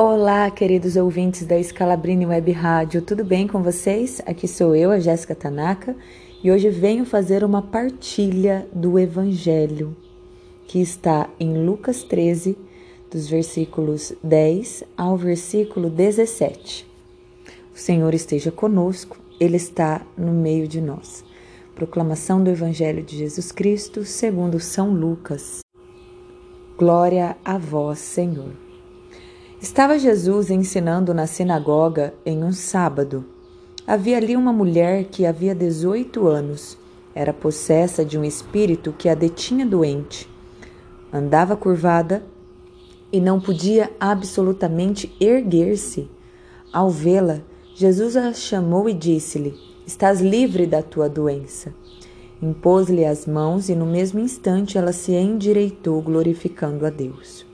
[0.00, 4.22] Olá, queridos ouvintes da Scalabrini Web Rádio, tudo bem com vocês?
[4.24, 5.96] Aqui sou eu, a Jéssica Tanaka,
[6.40, 9.96] e hoje venho fazer uma partilha do Evangelho
[10.68, 12.56] que está em Lucas 13,
[13.10, 16.86] dos versículos 10 ao versículo 17.
[17.74, 21.24] O Senhor esteja conosco, Ele está no meio de nós.
[21.74, 25.58] Proclamação do Evangelho de Jesus Cristo, segundo São Lucas.
[26.78, 28.67] Glória a vós, Senhor.
[29.60, 33.24] Estava Jesus ensinando na sinagoga em um sábado.
[33.84, 36.78] Havia ali uma mulher que havia 18 anos.
[37.12, 40.30] Era possessa de um espírito que a detinha doente.
[41.12, 42.22] Andava curvada
[43.12, 46.08] e não podia absolutamente erguer-se.
[46.72, 47.40] Ao vê-la,
[47.74, 51.74] Jesus a chamou e disse-lhe: Estás livre da tua doença.
[52.40, 57.47] Impôs-lhe as mãos e no mesmo instante ela se endireitou, glorificando a Deus.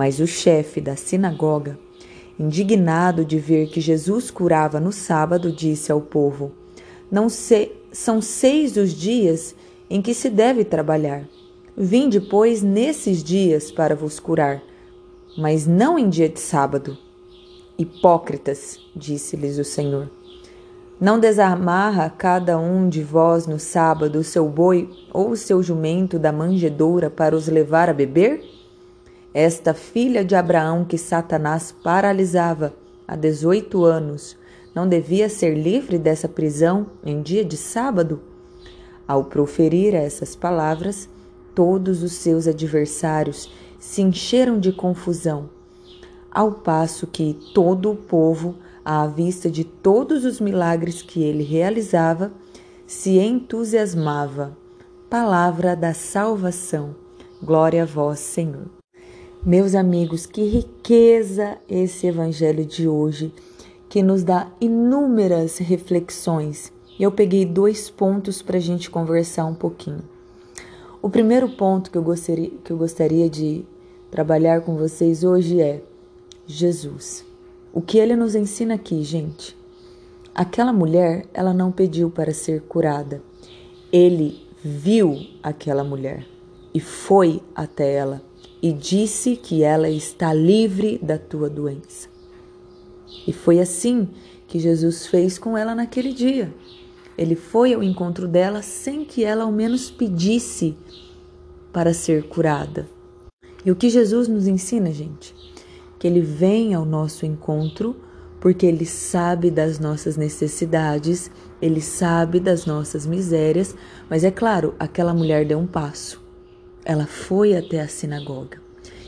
[0.00, 1.78] Mas o chefe da sinagoga,
[2.38, 6.52] indignado de ver que Jesus curava no sábado, disse ao povo:
[7.12, 9.54] Não sei, são seis os dias
[9.90, 11.28] em que se deve trabalhar.
[11.76, 14.62] Vinde, pois, nesses dias para vos curar,
[15.36, 16.96] mas não em dia de sábado.
[17.76, 20.10] Hipócritas, disse-lhes o Senhor.
[20.98, 26.18] Não desamarra cada um de vós no sábado o seu boi ou o seu jumento
[26.18, 28.59] da manjedoura para os levar a beber?
[29.32, 32.74] Esta filha de Abraão que Satanás paralisava
[33.06, 34.36] há 18 anos
[34.74, 38.20] não devia ser livre dessa prisão em dia de sábado?
[39.06, 41.08] Ao proferir essas palavras,
[41.54, 45.48] todos os seus adversários se encheram de confusão,
[46.30, 52.32] ao passo que todo o povo, à vista de todos os milagres que ele realizava,
[52.86, 54.56] se entusiasmava.
[55.08, 56.94] Palavra da salvação.
[57.42, 58.79] Glória a vós, Senhor.
[59.42, 63.32] Meus amigos, que riqueza esse evangelho de hoje,
[63.88, 66.70] que nos dá inúmeras reflexões.
[66.98, 70.02] Eu peguei dois pontos para a gente conversar um pouquinho.
[71.00, 73.64] O primeiro ponto que eu, gostaria, que eu gostaria de
[74.10, 75.82] trabalhar com vocês hoje é
[76.46, 77.24] Jesus.
[77.72, 79.56] O que ele nos ensina aqui, gente?
[80.34, 83.22] Aquela mulher, ela não pediu para ser curada.
[83.90, 86.26] Ele viu aquela mulher
[86.74, 88.28] e foi até ela
[88.62, 92.08] e disse que ela está livre da tua doença.
[93.26, 94.08] E foi assim
[94.46, 96.52] que Jesus fez com ela naquele dia.
[97.16, 100.76] Ele foi ao encontro dela sem que ela ao menos pedisse
[101.72, 102.88] para ser curada.
[103.64, 105.34] E o que Jesus nos ensina, gente?
[105.98, 107.96] Que ele vem ao nosso encontro
[108.40, 113.74] porque ele sabe das nossas necessidades, ele sabe das nossas misérias,
[114.08, 116.29] mas é claro, aquela mulher deu um passo.
[116.84, 118.58] Ela foi até a sinagoga.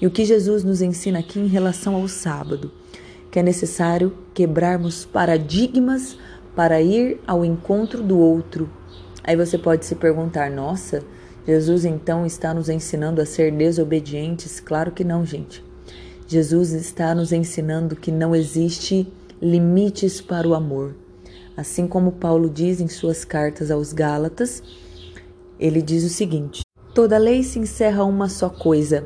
[0.00, 2.70] E o que Jesus nos ensina aqui em relação ao sábado?
[3.30, 6.18] Que é necessário quebrarmos paradigmas
[6.54, 8.68] para ir ao encontro do outro.
[9.24, 11.02] Aí você pode se perguntar: nossa,
[11.46, 14.60] Jesus então está nos ensinando a ser desobedientes?
[14.60, 15.64] Claro que não, gente.
[16.28, 19.06] Jesus está nos ensinando que não existe
[19.40, 20.94] limites para o amor.
[21.56, 24.62] Assim como Paulo diz em suas cartas aos Gálatas,
[25.58, 26.65] ele diz o seguinte:
[26.96, 29.04] Toda lei se encerra uma só coisa: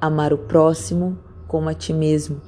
[0.00, 2.40] amar o próximo como a ti mesmo.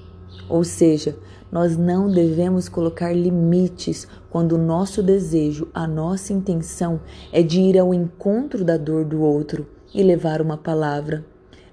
[0.48, 1.18] Ou seja,
[1.50, 7.00] nós não devemos colocar limites quando o nosso desejo, a nossa intenção
[7.32, 11.26] é de ir ao encontro da dor do outro e levar uma palavra,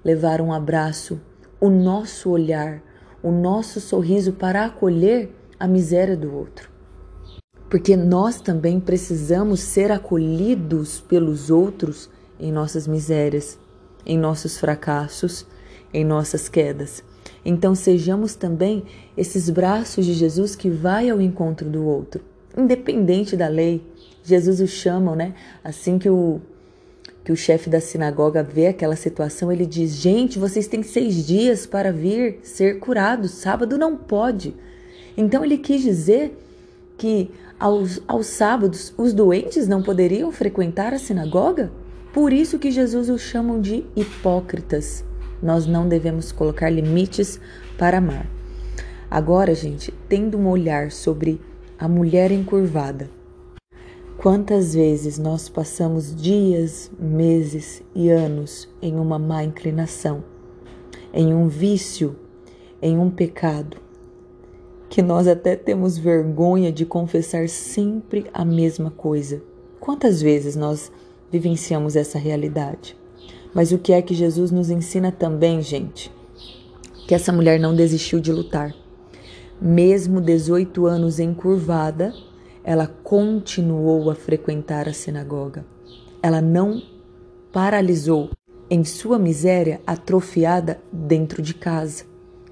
[0.03, 1.22] levar um abraço,
[1.61, 2.81] o nosso olhar,
[3.22, 6.72] o nosso sorriso para acolher a miséria do outro.
[7.69, 12.09] Porque nós também precisamos ser acolhidos pelos outros
[12.40, 13.57] em nossas misérias,
[14.06, 15.46] em nossos fracassos,
[15.94, 17.03] em nossas quedas.
[17.44, 18.84] Então sejamos também
[19.16, 22.22] esses braços de Jesus que vai ao encontro do outro,
[22.57, 23.85] independente da lei.
[24.23, 25.34] Jesus o chama, né?
[25.63, 26.41] Assim que o
[27.23, 31.66] que o chefe da sinagoga vê aquela situação, ele diz: Gente, vocês têm seis dias
[31.66, 34.55] para vir ser curados, sábado não pode.
[35.17, 36.38] Então ele quis dizer
[36.97, 41.72] que aos, aos sábados os doentes não poderiam frequentar a sinagoga?
[42.16, 45.03] Por isso que Jesus os chamam de hipócritas.
[45.44, 47.41] Nós não devemos colocar limites
[47.78, 48.26] para amar.
[49.12, 51.41] Agora, gente, tendo um olhar sobre
[51.78, 53.09] a mulher encurvada.
[54.17, 60.23] Quantas vezes nós passamos dias, meses e anos em uma má inclinação,
[61.14, 62.16] em um vício,
[62.82, 63.76] em um pecado,
[64.88, 69.44] que nós até temos vergonha de confessar sempre a mesma coisa.
[69.82, 70.90] Quantas vezes nós
[71.31, 72.97] vivenciamos essa realidade.
[73.53, 76.11] Mas o que é que Jesus nos ensina também, gente?
[77.07, 78.73] que essa mulher não desistiu de lutar.
[79.61, 82.13] Mesmo 18 anos encurvada,
[82.63, 85.66] ela continuou a frequentar a sinagoga.
[86.22, 86.81] Ela não
[87.51, 88.31] paralisou
[88.69, 92.03] em sua miséria atrofiada dentro de casa.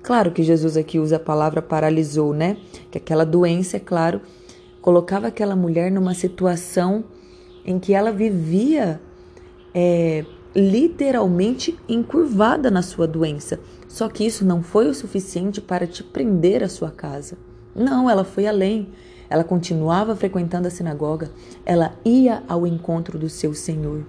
[0.04, 2.58] Claro que Jesus aqui usa a palavra paralisou, né?
[2.92, 4.22] Que aquela doença, é claro,
[4.82, 7.06] colocava aquela mulher numa situação
[7.66, 9.00] em que ela vivia
[9.74, 10.26] é,
[10.56, 13.60] literalmente encurvada na sua doença.
[13.88, 17.38] Só que isso não foi o suficiente para te prender à sua casa.
[17.76, 18.90] Não, ela foi além.
[19.30, 21.32] Ela continuava frequentando a sinagoga,
[21.66, 24.06] ela ia ao encontro do seu Senhor.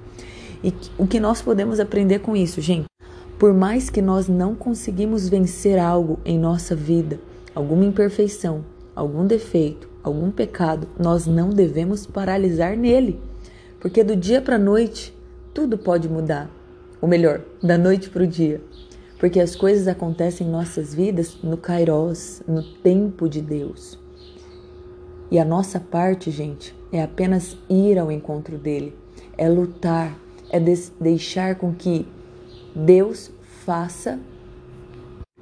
[0.62, 2.84] E o que nós podemos aprender com isso, gente?
[3.38, 7.18] Por mais que nós não conseguimos vencer algo em nossa vida,
[7.54, 8.64] alguma imperfeição,
[8.94, 13.18] algum defeito, algum pecado, nós não devemos paralisar nele.
[13.84, 15.14] Porque do dia para a noite,
[15.52, 16.50] tudo pode mudar.
[17.02, 18.62] Ou melhor, da noite para o dia.
[19.18, 23.98] Porque as coisas acontecem em nossas vidas no Kairos, no tempo de Deus.
[25.30, 28.96] E a nossa parte, gente, é apenas ir ao encontro dele,
[29.36, 32.08] é lutar, é deixar com que
[32.74, 33.30] Deus
[33.66, 34.18] faça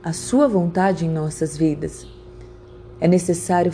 [0.03, 2.09] a sua vontade em nossas vidas.
[3.01, 3.73] É necessário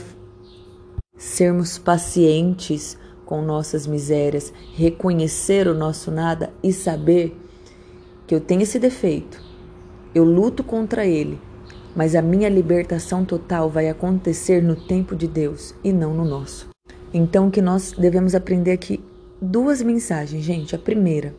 [1.17, 2.99] sermos pacientes
[3.29, 7.39] com nossas misérias, reconhecer o nosso nada e saber
[8.27, 9.39] que eu tenho esse defeito.
[10.15, 11.39] Eu luto contra ele,
[11.95, 16.71] mas a minha libertação total vai acontecer no tempo de Deus e não no nosso.
[17.13, 18.99] Então, que nós devemos aprender aqui
[19.43, 20.75] duas mensagens, gente.
[20.75, 21.35] A primeira,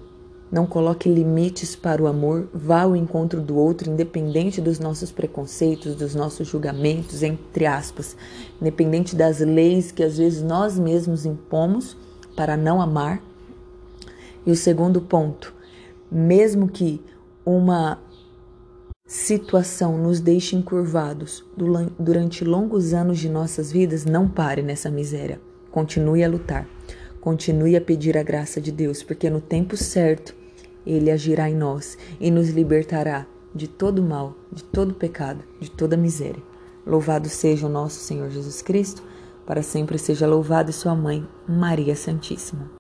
[0.52, 5.96] não coloque limites para o amor, vá ao encontro do outro, independente dos nossos preconceitos,
[5.96, 8.18] dos nossos julgamentos, entre aspas,
[8.60, 11.96] independente das leis que às vezes nós mesmos impomos
[12.36, 13.22] para não amar.
[14.46, 15.54] E o segundo ponto,
[16.12, 17.02] mesmo que
[17.46, 18.00] uma
[19.06, 21.44] situação nos deixe encurvados
[22.00, 25.40] durante longos anos de nossas vidas, não pare nessa miséria.
[25.72, 26.68] Continue a lutar.
[27.22, 30.39] Continue a pedir a graça de Deus, porque no tempo certo
[30.92, 35.98] ele agirá em nós e nos libertará de todo mal, de todo pecado, de toda
[35.98, 36.44] miséria.
[36.86, 39.04] Louvado seja o nosso Senhor Jesus Cristo,
[39.46, 42.70] para sempre seja louvado e sua mãe, Maria Santíssima.